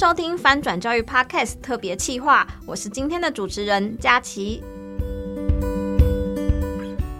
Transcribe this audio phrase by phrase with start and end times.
[0.00, 4.62] 收听翻转教育 Podcast 特别企划，我是今天的主持人佳琪。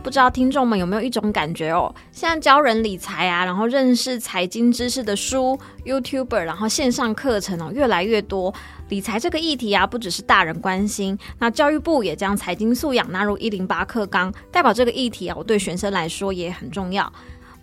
[0.03, 1.95] 不知道听众们有没有一种感觉哦？
[2.11, 8.55] 现在教人理财啊，然后认识财经知识的书、YouTuber，然后线上课程哦，越来越多。
[8.89, 17.13] 理财这个议题啊，不只是大人关心，那教育部也将财经素养纳入一零八课纲，代表这个议题啊，我对学生来说也很重要。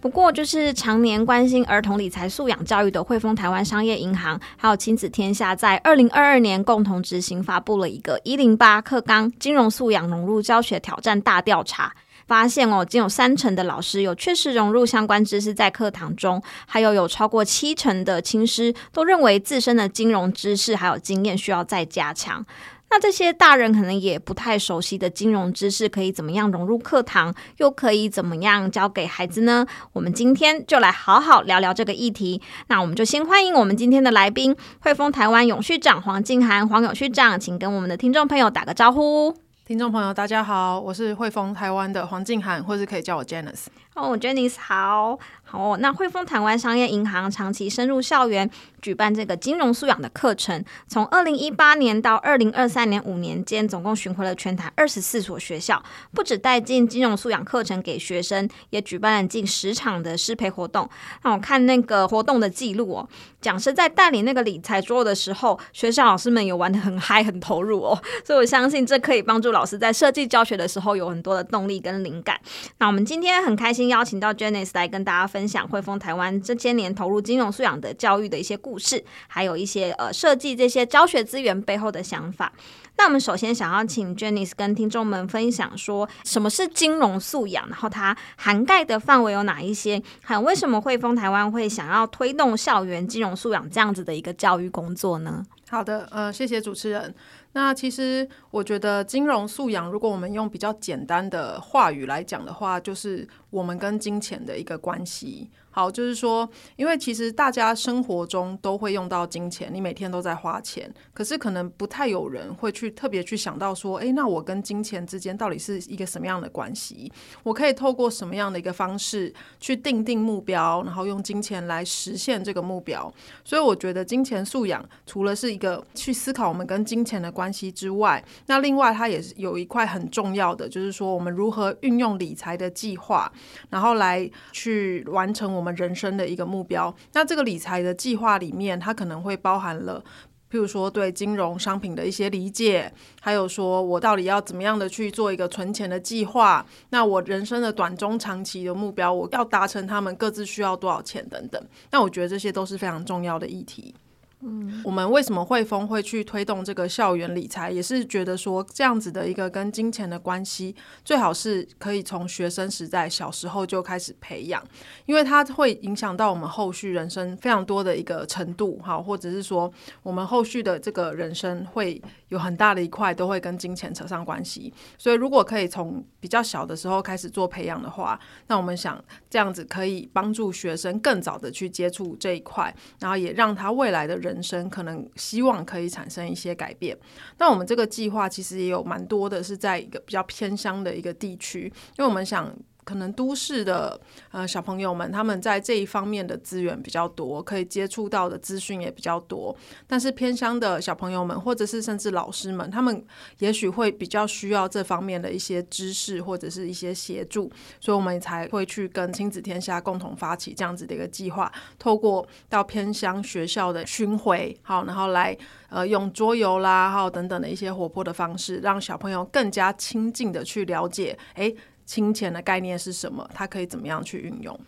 [0.08, 11.94] 不过，就是常年关心儿童理财素养教育的汇丰台湾商业银行，还有亲子天下，在二零二二年共同执行发布了一个一零八课纲金融素养融入教学挑战大调查。
[12.26, 22.46] 发现哦，仅有三成的老师有确实融入相关知识在课堂中，还有有超过七成的亲师都认为自身的金融知识还有经验需要再加强。
[22.90, 29.66] 那这些大人可能也不太熟悉的金融知识，可以怎么样融入课堂，又可以怎么样教给孩子呢？
[29.92, 32.42] 我们今天就来好好聊聊这个议题。
[32.68, 39.36] 那我们就先欢迎我们今天的来宾，汇丰台湾永续长黄静涵，黄永续长，请跟我们的听众朋友打个招呼。
[39.66, 43.66] 听众朋友，大家好，我是汇丰台湾的黄静涵，或是可以叫我 Janice。
[43.98, 45.18] 哦，Janice 好。
[45.50, 48.50] 好，那汇丰台湾商业银行长期深入校园
[48.82, 55.82] 举办这个金融素养的课程，从二零一八年到二零二三年五年间，总共巡回了全台二十四所学校，
[56.14, 60.90] 不止带进金融素养课程给学生，也举办了近十场的师培活动。
[61.24, 63.08] 那我看那个活动的记录哦，
[63.40, 72.38] 讲师在带领那个理财桌的时候，学校老师们有玩的很嗨、很投入哦，所以我相信这可以帮助老师在设计教学的时候有很多的动力跟灵感。
[72.80, 75.68] 那我们今天很开心邀请到 Janice 来跟大家分享。
[75.68, 82.52] 汇丰台湾这些年投入金融素养的教育的一些故事，还有一些呃设计这些教学资源背后的想法。
[82.98, 95.46] 那我们首先想要请 Janice 跟听众们分享说，什么是金融素养，然后它涵盖的范围有哪一些，还有为什么汇丰台湾会想要推动校园金融素养这样子的一个教育工作呢？
[95.70, 97.14] 好的，呃，谢谢主持人。
[97.58, 105.50] 那其实我觉得金融素养，如果我们用比较简单的话语来讲的话，就是我们跟金钱的一个关系。
[105.72, 117.12] 好，就是说，因为其实大家生活中都会用到金钱，你每天都在花钱，可是可能不太有人会去特别去想到说，诶，那我跟金钱之间到底是一个什么样的关系？
[117.44, 123.14] 我可以透过什么样的一个方式去定定目标，然后用金钱来实现这个目标？
[123.44, 133.32] 所以我觉得金钱素养除了是一个去思考我们跟金钱的关关系之外，那另外它也是有一块很重要的，就是说我们如何运用理财的计划，
[133.70, 135.78] 然后来去完成我们。
[135.78, 140.04] 人生的一个目标，那这个理财的计划里面，它可能会包含了，
[140.50, 142.92] 譬如说对金融商品的一些理解，
[143.22, 153.94] 还有说我到底要怎么样的去做一个存钱的计划，那我人生的短中长期的目标，我要达成他们各自需要多少钱等等，那我觉得这些都是非常重要的议题。
[154.42, 157.72] 嗯，我们为什么汇丰会去推动这个校园理财？
[157.72, 164.64] 也是觉得说这样子的一个跟金钱的关系，最好是可以从学生时代小时候就开始培养，
[165.08, 169.72] 因为它会影响到我们后续人生非常多的一个程度，哈，或者是说
[170.04, 174.72] 我们后续的这个人生会有很大的一块都会跟金钱扯上关系。
[175.00, 184.42] 所以如果可以从比较小的时候开始做培养的话，那我们想这样子可以帮助学生更早的去接触这一块，然后也让他未来的人。
[184.42, 186.98] 生可能希望可以产生一些改变。
[187.38, 191.64] 那我们这个计划其实也有蛮多的，是在一个比较偏乡的一个地区，
[191.98, 192.56] 因为我们想。
[192.88, 194.00] 可能都市的
[194.32, 199.54] 呃小朋友们，他们在这一方面的资源比较多，可以接触到的资讯也比较多。
[199.86, 203.06] 但是偏乡的小朋友们，或者是甚至老师们，他们
[203.40, 215.38] 也许会比较需要这方面的一些知识或者是一些协助，所以我们才会去跟亲子天下共同发起这样子的一个计划，透过到偏乡学校的巡回，好，然后来
[215.70, 221.54] 呃用桌游啦，还有等等的一些活泼的方式，让小朋友更加亲近的去了解，哎。
[221.88, 223.28] 金钱的概念是什么？
[223.34, 224.60] 它可以怎么样去运用？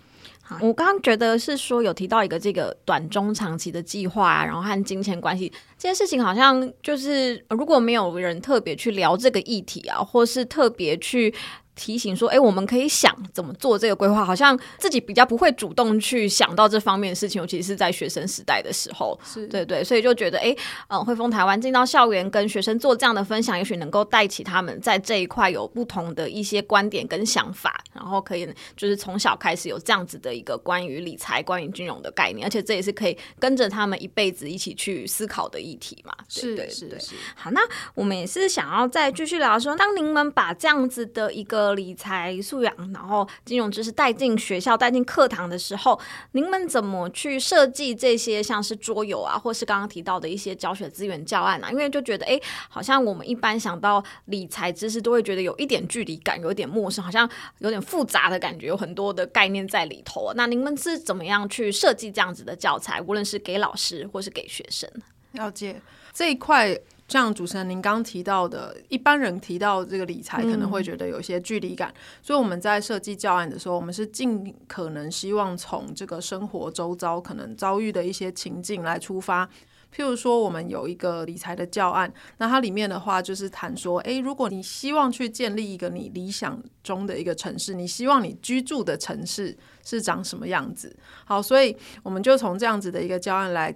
[0.41, 11.31] 好，我刚刚觉得是说有提到一个这个短中长期的计划啊，然后和金钱关系这件事情，好像就是如果没有人特别去聊这个议题啊，或是特别去。
[11.79, 19.47] 提醒说，哎，我们可以想怎么做这个规划，好像自己比较不会主动去想到这方面的事情，尤其是在学生时代的时候，是。
[19.47, 20.53] 对对，所以就觉得，哎，
[20.89, 28.45] 嗯，汇丰台湾进到校园跟学生做这样的分享，也许能够带起他们在这一块有不同的一些观点跟想法，然后可以
[28.75, 36.13] 就是从小开始有这样子的一个关于理财、关于金融的概念，而且这也是可以跟着他们一辈子一起去思考的议题嘛。
[36.33, 37.15] 对对对，是是是。
[37.35, 37.61] 好，那
[37.95, 45.99] 我们也是想要再继续聊说，当您们把这样子的一个理财素养，然后金融知识带进学校、带进课堂的时候，
[46.31, 51.71] 您们怎么去设计这些像是桌游啊，或是刚刚提到的一些教学资源教案啊？
[51.71, 52.39] 因为就觉得，哎，
[52.69, 57.29] 好像我们一般想到理财知识，都会觉得有一点距离感，有点陌生，好像
[57.59, 60.31] 有点复杂的感觉，有很多的概念在里头。
[60.35, 63.01] 那您们是怎么样去设计这样子的教材？
[63.01, 64.89] 无论是给老师或是给学生？
[65.31, 65.81] 了解
[66.13, 66.79] 这一块。
[67.09, 79.49] 像主持人您刚提到的，一般人提到这个理财可能会觉得有些距离感，嗯、所以我们在设计教案的时候，我们是尽可能希望从这个生活周遭可能遭遇的一些情境来出发。
[79.91, 90.95] 譬如说，我们有一个理财的教案，那它里面的话就是谈说，诶，如果你希望去建立一个你理想中的一个城市，你希望你居住的城市是长什么样子？
[91.25, 93.75] 好，所以我们就从这样子的一个教案来。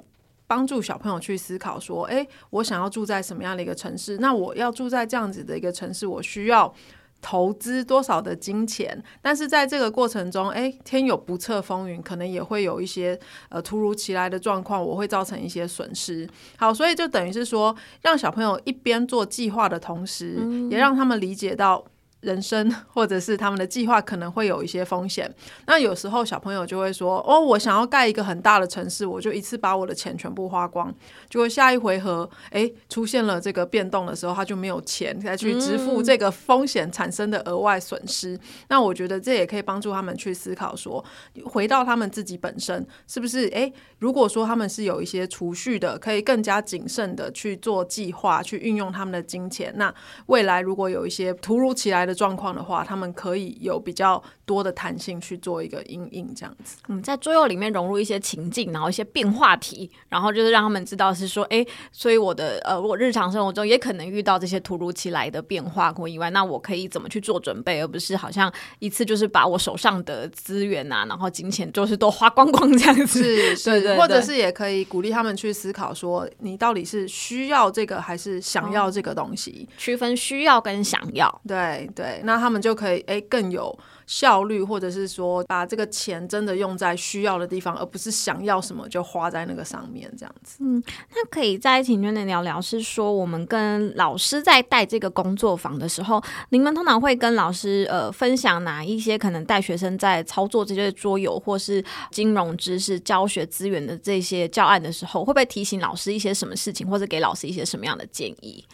[0.53, 4.19] 帮助小朋友去思考说：“诶，我想要住在什么样的一个城市？
[4.19, 6.71] 那我要住在这样子的一个城市，我需要
[7.19, 9.03] 投资多少的金钱？
[9.19, 13.19] 但是在这个过程中，诶，天有不测风云，可能也会有一些
[13.49, 16.29] 呃突如其来的状况，我会造成一些损失。
[16.55, 20.37] 好，所以就等于是说，让小朋友一边做计划的同时，
[20.69, 21.83] 也让他们理解到。”
[22.23, 25.31] 人生 或者是他们的计划可能会有一些风险，
[25.67, 30.93] 那有时候小朋友就会说：“哦，我想要盖一个很大的城市，我就一次把我的钱全部花光。”
[31.29, 38.35] 结果下一回合，哎，出现了这个变动的时候，他就没有钱再去支付这个风险产生的额外损失。
[38.35, 38.39] 嗯。
[38.69, 41.03] 那我觉得这也可以帮助他们去思考说，
[41.45, 43.47] 回到他们自己本身，是不是？
[43.53, 49.73] 哎，如果说他们是有一些储蓄的，可以更加谨慎的去做计划，去运用他们的金钱。
[49.75, 49.93] 那
[50.27, 56.77] 未来如果有一些突如其来的状况的话，他们可以有比较多的弹性去做一个阴影这样子。
[56.87, 73.23] 嗯，在桌游里面融入一些情境，然后一些变化题，然后就是让他们知道是说，哎，所以我的呃，我日常生活中也可能遇到这些突如其来的变化或意外，那我可以怎么去做准备，而不是好像一次就是把我手上的资源啊，然后金钱就是都花光光这样子。
[73.23, 81.41] 是 是，对对对，或者是也可以鼓励他们去思考说，你到底是需要这个还是想要这个东西，哦，区分需要跟想要。
[81.47, 83.77] 对对，对那他们就可以哎更有。
[84.05, 90.57] 效率，或者是说把这个钱真的用在需要的地方，而不是想要什么就花在那个上面，这样子。
[90.59, 90.83] 嗯，
[91.15, 108.65] 那可以再请娟姐聊聊，是说我们跟老师在带这个工作坊的时候，你们通常会跟老师呃分享哪一些可能带学生在操作这些桌游或是金融知识教学资源的这些教案的时候，会不会提醒老师一些什么事情，或者给老师一些什么样的建议？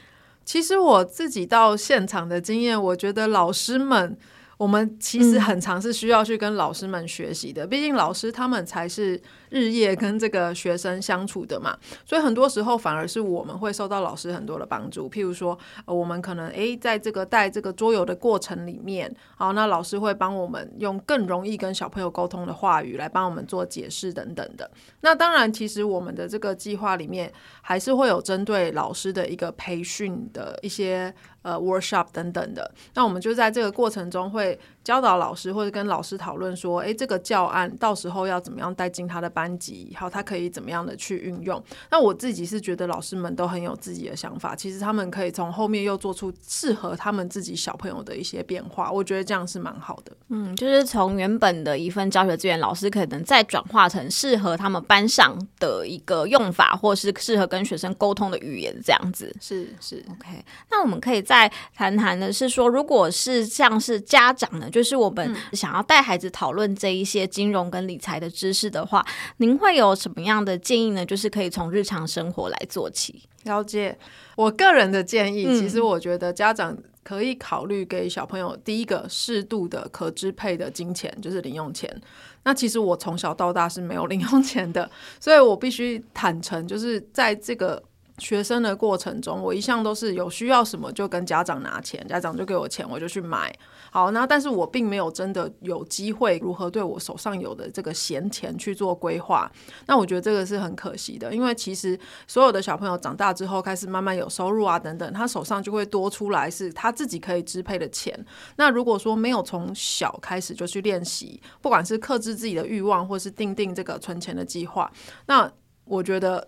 [0.52, 4.18] 其实我自己到现场的经验，我觉得老师们。
[4.60, 9.18] 我们其实很常是需要去跟老师们学习的，毕竟老师他们才是
[9.50, 15.10] 日夜跟这个学生相处的嘛，所以很多时候反而是我们会受到老师很多的帮助。
[15.10, 24.70] 譬如说，我们可能诶，在这个带这个桌游的过程里面，好，那老师会帮我们用更容易跟小朋友沟通的话语来帮我们做解释等等的。
[25.00, 31.16] 那当然，其实我们的这个计划里面还是会有针对老师的一个培训的一些。
[31.42, 41.64] 呃，workshop 等等的，那我们就在这个过程中会教导老师或者跟老师讨论说，诶，这个教案到时候要怎么样带进他的班级，好，他可以怎么样的去运用。
[41.90, 50.12] 那我自己是觉得老师们都很有自己的想法，其实他们可以从后面又做出适合他们自己小朋友的一些变化，我觉得这样是蛮好的。
[50.30, 59.34] 嗯，就是从原本的一份教学资源，老师可能再转化成适合他们班上的一个用法，或是适合跟学生沟通的语言，这样子。
[59.40, 60.44] 是是，OK。
[60.70, 69.06] 那我们可以再谈谈的是说，如果是像是家长呢，就是我们想要带孩子讨论这一些金融跟理财的知识的话，
[69.38, 71.06] 您会有什么样的建议呢？
[71.06, 73.22] 就是可以从日常生活来做起。
[73.44, 73.96] 了解，
[74.36, 81.96] 我个人的建议，其实我觉得家长可以考虑给小朋友第一个适度的可支配的金钱，就是零用钱。
[82.42, 87.84] 那其实我从小到大是没有零用钱的，所以我必须坦诚，就是在这个。
[88.20, 93.54] 学生的过程中，我一向都是有需要什么就跟家长拿钱，家长就给我钱，我就去买。
[93.92, 99.52] 好，那但是我并没有真的有机会如何对我手上有的这个闲钱去做规划。
[99.88, 101.98] 那我觉得这个是很可惜的，因为其实
[102.28, 108.14] 所有的小朋友长大之后开始慢慢有收入啊等等，他手上就会多出来是他自己可以支配的钱。
[108.58, 114.92] 那如果说没有从小开始就去练习，不管是克制自己的欲望，或是定定这个存钱的计划，
[115.26, 115.52] 那
[115.86, 116.48] 我觉得。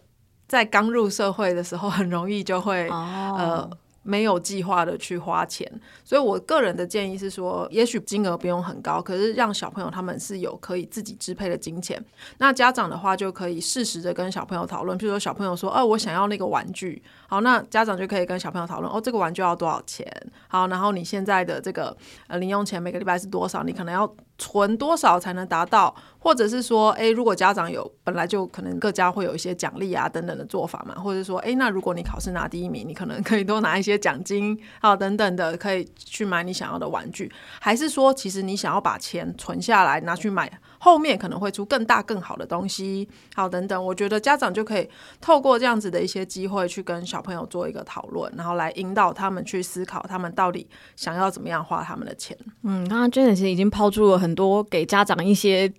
[0.52, 3.40] 在刚入社会的时候，很容易就会、oh.
[3.40, 3.70] 呃
[4.04, 5.72] 没有计划的去花钱，
[6.04, 12.04] 所以我个人的建议是说，也许金额不用很高，可是让小朋友他们是有可以自己支配的金钱。
[12.40, 20.06] 那家长的话就可以适时的跟小朋友讨论，譬如说小朋友说，哦，我想要那个玩具，好，那家长就可以跟小朋友讨论，哦，这个玩具要多少钱？
[20.50, 21.96] 好，然后你现在的这个
[22.28, 23.64] 呃零用钱每个礼拜是多少？
[23.64, 24.12] 你可能要
[24.42, 25.96] 存多少才能达到？
[26.24, 34.02] 或者是说，诶，如果家长有本来就可能各家会有一些奖励啊等等的做法嘛，或者说，诶，那如果你考试拿第一名，你可能可以多拿一些。
[34.02, 43.86] 奖金好等等的，可以去买你想要的玩具，还是说，其实你想要把钱存下来拿去买后面可能会出更大更好的东西，好等等。
[43.86, 52.36] 我觉得家长就可以透过这样子的一些机会去跟小朋友做一个讨论，然后来引导他们去思考，他们到底想要怎么样花他们的钱。
[52.64, 55.70] 嗯，刚刚 Janet 其实已经抛出了很很多给家长一些。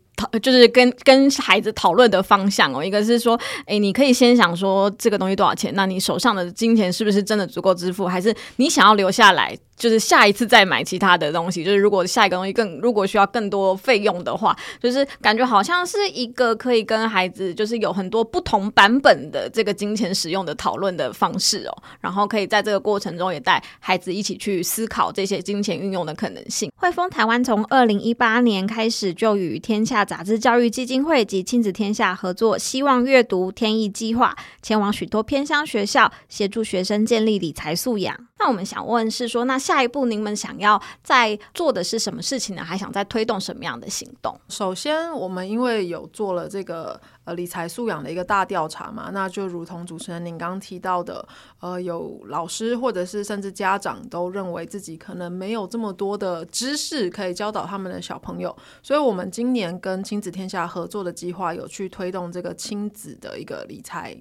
[0.41, 9.57] 就是跟跟孩子讨论的方向哦，一个是说，哎，你可以先想说这个东西多少钱，那你手上的金钱是不是真的足够支付，还是你想要留下来？
[9.75, 26.71] 就是下一次再买其他的东西，就是如果下一个东西更如果需要更多费用的话，就是感觉好像是一个可以跟孩子就是有很多不同版本的这个金钱使用的讨论的方式哦，然后可以在这个过程中也带孩子一起去思考这些金钱运用的可能性。
[26.77, 38.15] 汇丰台湾从二零一八年开始就与天下杂志教育基金会及亲子天下合作，希望阅读天意计划，前往许多偏乡学校协助学生建立理财素养。
[38.43, 42.65] 那我们想问是说，那下一步你们想要再做的是什么事情呢？
[42.65, 44.37] 还想再推动什么样的行动？
[44.49, 51.25] 首先，我们因为有做了这个呃理财素养的一个大调查嘛，那就如同主持人您刚刚提到的，
[51.61, 64.17] 呃，有老师或者是甚至家长都认为自己可能没有这么多的知识可以教导他们的小朋友，所以我们今年跟亲子天下合作的计划有去推动这个亲子的一个理财。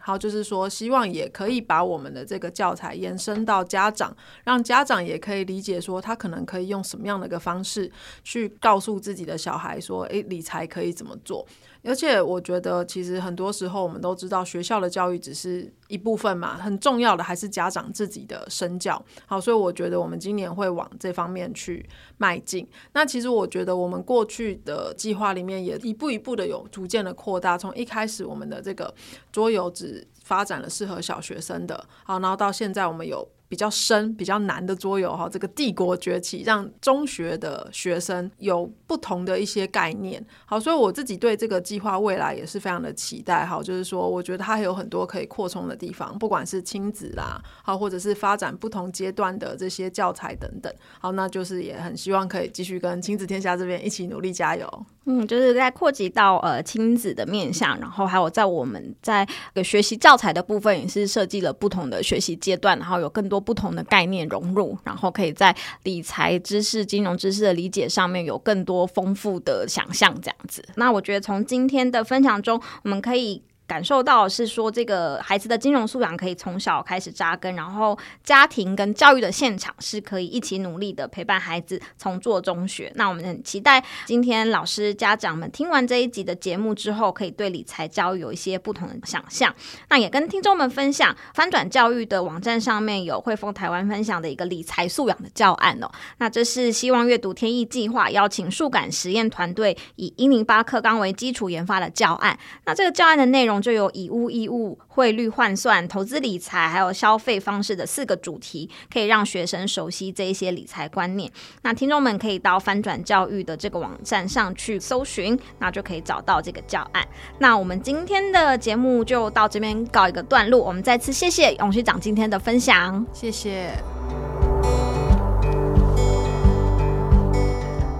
[0.00, 7.90] 好，就是说，希望也可以把我们的这个教材延伸到家长，让家长也可以理解说，他可能可以用什么样的一个方式
[8.22, 11.46] 去告诉自己的小孩说，诶，理财可以怎么做。
[11.86, 19.00] 而且我觉得，其实很多时候我们都知道，学校的教育只是一部分嘛，很重要的还是家长自己的身教。
[19.26, 21.88] 好，所以我觉得我们今年会往这方面去
[22.18, 22.68] 迈进。
[22.92, 28.92] 那其实我觉得我们过去的计划里面也一步一步的有逐渐的扩大，从一开始我们的这个
[29.30, 33.26] 桌游只发展了适合小学生的，好，然后到现在我们有。
[33.48, 40.24] 比较深、比较难的桌游哈，这个帝国崛起让中学的学生有不同的一些概念。
[40.44, 43.46] 好，所以我自己对这个计划未来也是非常的期待。
[43.46, 50.72] 哈，就是说，我觉得它还有很多可以扩充的地方，不管是亲子啦，好，或者是发展不同阶段的这些教材等等。
[51.00, 54.86] 好，那就是也很希望可以继续跟亲子天下这边一起努力加油。
[55.08, 59.24] 嗯，就是在扩及到呃亲子的面向，然后还有在我们在
[59.62, 70.64] 学习教材的部分，也是设计了不同的学习阶段，然后有更多不同的概念融入，然后可以在理财知识、金融知识的理解上面有更多丰富的想象，这样子。
[70.76, 73.42] 那我觉得从今天的分享中，我们可以。
[73.66, 82.92] 感受到是说，这个孩子的金融素养可以从小开始扎根，然后家庭跟教育的现场是可以一起努力的陪伴孩子从做中学。
[82.94, 89.54] 那我们很期待今天老师家长们听完这一集的节目之后，可以对理财教育有一些不同的想象。
[89.88, 95.90] 那也跟听众们分享，翻转教育的网站上面有汇丰台湾分享的一个理财素养的教案哦。
[96.18, 102.38] 那这是希望阅读天意计划邀请数感实验团队以一零八课纲为基础研发的教案。
[102.64, 103.66] 那这个教案的内容容。
[103.66, 111.28] 就有以物易物、汇率换算、投资理财，还有消费方式的四个主题，可以让学生熟悉这一些理财观念。
[111.62, 117.04] 那听众们可以到翻转教育的这个网站上去搜寻，那就可以找到这个教案。
[117.40, 120.60] 那我们今天的节目就到这边告一个段落。
[120.60, 123.72] 我们再次谢谢永续长今天的分享，谢谢。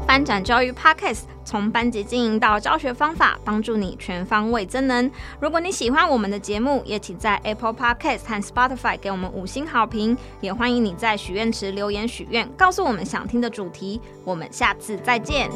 [0.06, 1.35] 翻转教育 Podcast。
[1.46, 5.10] 从班级经营到教学方法，帮助你全方位增能。
[5.40, 10.18] 如果你喜欢我们的节目，也请在 Apple Podcast 和 Spotify 给我们五星好评。
[10.40, 14.00] 也欢迎你在许愿池留言许愿，告诉我们想听的主题。
[14.24, 15.48] 我们下次再见。